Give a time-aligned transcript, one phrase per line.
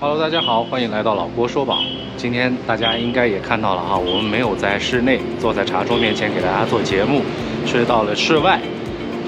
[0.00, 1.80] Hello，大家好，欢迎来到老郭说宝。
[2.16, 7.20] 今天大家应该也看到了哈，我们没有在室内坐在茶桌面前给大家做节目，
[7.66, 8.60] 是到了室外。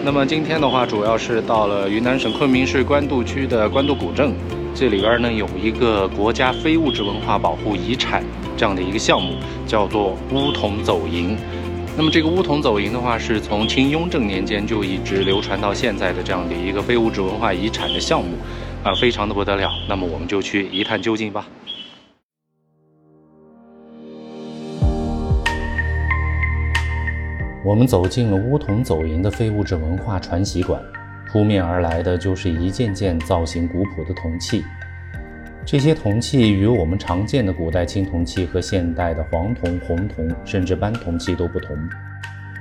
[0.04, 4.32] 那么今天的话，主要是到了云南省昆明市官渡区的官渡古镇，
[4.72, 8.22] 这里边呢有一个国家非物质文化保护遗产
[8.56, 9.34] 这样的一个项目，
[9.66, 11.36] 叫做乌童走营。
[11.96, 18.36] 那么这个乌童走营的话，是从清雍正年间就一直流传到现在的这样的一个非物质文化遗产的项目，
[18.82, 19.70] 啊，非常的不得了。
[19.88, 21.46] 那么我们就去一探究竟吧。
[27.62, 30.82] 我们走进了乌铜走银的非物质文化传习馆，
[31.30, 34.64] 扑面而来的就是一件件造型古朴的铜器。
[35.66, 41.76] 这些铜器与我们常见的古代青铜器和现代的黄铜、红铜甚至斑铜器都不同，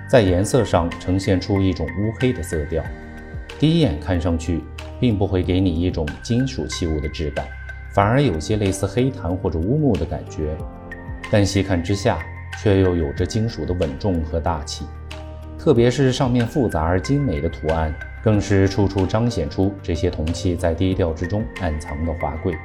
[0.05, 2.83] 在颜色上呈现出一种乌黑的色调。
[3.57, 4.61] 第一眼看上去，
[4.99, 7.48] 并不会给你一种金属器物的质感，
[7.94, 10.55] 反而有些类似黑檀或者乌木的感觉。
[11.31, 12.19] 但细看之下，
[12.61, 14.86] 却又有着金属的稳重和大气。
[15.58, 22.58] 特别是上面复杂而精美的图案，更是处处彰显出这些铜器在低调之中暗藏的华贵。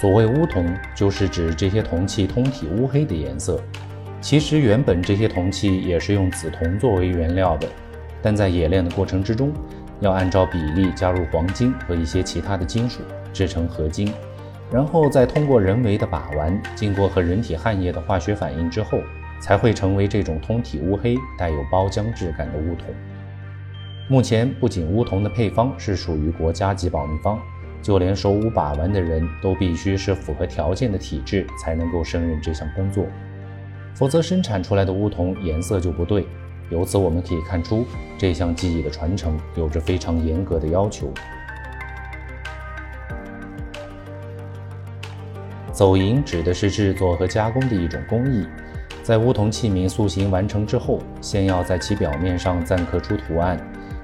[0.00, 3.62] 所谓乌铜，就是指这些铜器通体乌黑的颜色。
[4.20, 7.68] 其实原本这些铜器也是用紫铜作为原料的，
[8.24, 9.52] 但在冶炼的过程之中，
[10.00, 13.02] 要按照比例加入黄金和一些其他的金属，
[13.34, 14.10] 制成合金，
[14.72, 18.98] 然后再通过人为的把玩，经过和人体汗液的化学反应之后，
[19.42, 22.86] 才会成为这种通体乌黑、带有包浆质感的乌铜。
[24.08, 27.38] 目前，不仅乌铜的配方是属于国家级保密方。
[27.82, 33.04] 就连手舞把玩的人都必须是符合条件的体质才能够胜任这项工作，
[33.92, 36.26] 否则生产出来的乌铜颜色就不对。
[36.70, 37.84] 由此我们可以看出，
[38.18, 41.12] 这项技艺的传承有着非常严格的要求。
[45.72, 48.46] 走银指的是制作和加工的一种工艺，
[49.02, 53.58] 在乌铜器皿塑形完成之后，先要在其表面上錾刻出图案。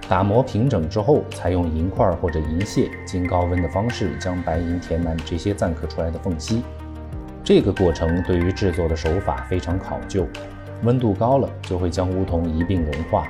[0.09, 6.65] 打磨平整之后，采用银块或者银屑，经高温的方式将白银填满这些錾刻出来的缝隙。
[7.45, 10.27] 这个过程对于制作的手法非常考究，
[10.83, 13.27] 温度高了就会将乌铜一并融化，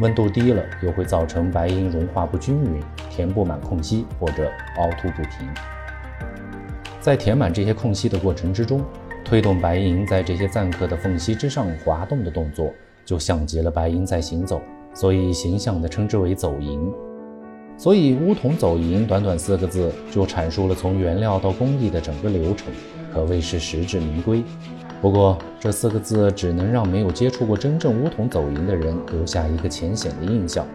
[0.00, 5.48] 温度低了又会造成白银融化不均匀，填不满空隙或者凹凸不平。
[7.00, 8.84] 在填满这些空隙的过程之中，
[9.24, 12.72] 推动白银在这些錾刻的缝隙之上滑动的动作，
[13.04, 14.60] 就像极了白银在行走。
[14.94, 16.92] 所以形象地称之为走银，
[17.76, 22.72] 所以乌铜走银短短四个字就阐述了从原料到工艺的整个流程，
[23.14, 24.42] 可谓是实至名归。
[25.00, 30.66] 不过这四个字只能让没有接触过真正乌铜走银的人留下一个浅显的印象。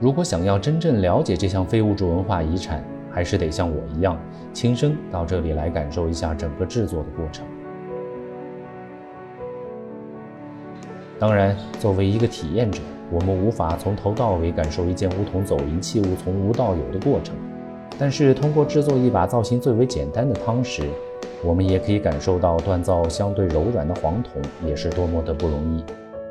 [0.00, 4.18] 如果想要真正了解这项非物质文化遗产，还是得像我一样，
[4.52, 7.44] 亲身到这里来感受一下整个制作的过程。
[11.18, 12.80] 当然，作为一个体验者。
[13.12, 17.34] 我们无法从头到尾感受一件乌铜走银器物从无到有的过程，
[17.98, 20.84] 但是通过制作一把造型最为简单的汤匙，
[21.42, 25.84] 我们也可以感受到锻造相对柔软的黄铜也是多么的不容易，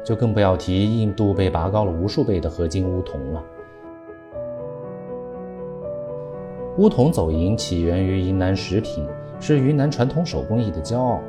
[0.03, 3.43] 就更不要提硬度被拔高了无数倍的合金乌铜了。
[6.77, 9.05] 乌铜走银起源于云南食品，
[9.39, 11.19] 是云南传统手工艺的骄傲。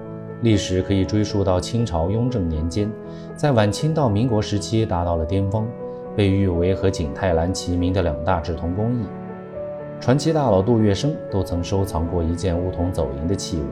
[0.42, 2.90] 历史可以追溯到清朝雍正年间，
[3.34, 5.66] 在晚清到民国时期达到了巅峰，
[6.14, 9.04] 被誉为和景泰蓝齐名的两大制铜工艺。
[10.00, 13.64] 传奇大佬杜月笙都曾收藏过一件乌铜走银的器物。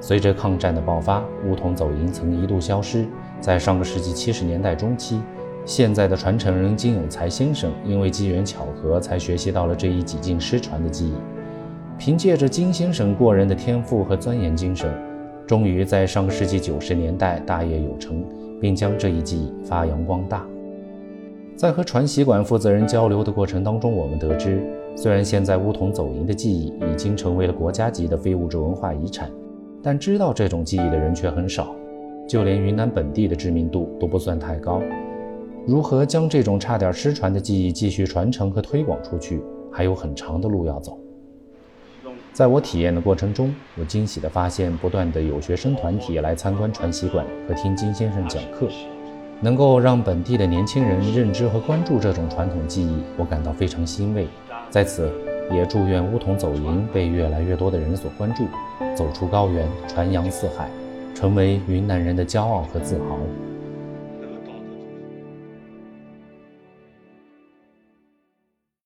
[0.00, 3.04] 随着抗战的爆发，乌铜走银曾一度消失。
[3.40, 5.20] 在上个世纪七十年代中期，
[5.64, 11.14] 现在的传承人金永才先生因为机缘巧合，才学习到了这一几近失传的技艺。
[11.98, 14.88] 凭借着金先生过人的天赋和钻研精神。
[15.44, 18.24] 终于在上个世纪九十年代大业有成，
[18.60, 20.46] 并将这一技艺发扬光大。
[21.56, 24.62] 在和传习馆负责人交流的过程当中，我们得知，
[25.00, 29.30] 虽然现在乌铜走银的技艺已经成为了国家级的非物质文化遗产，
[29.80, 31.72] 但知道这种技艺的人却很少，
[32.28, 34.82] 就连云南本地的知名度都不算太高。
[35.64, 39.40] 如何将这种差点失传的技艺继续传承和推广出去，
[39.70, 40.98] 还有很长的路要走。
[42.32, 48.66] 在我体验的过程中，我惊喜地发现，不断的有学生团体来参观传习馆和听金先生讲课，
[49.40, 54.26] 能够让本地的年轻人认知和关注这种传统技艺，我感到非常欣慰。
[54.70, 55.10] 在此，
[55.50, 58.46] 也祝愿梧桐走银被越来越多的人所关注，
[58.94, 60.68] 走出高原，传扬四海，
[61.14, 63.18] 成为云南人的骄傲和自豪。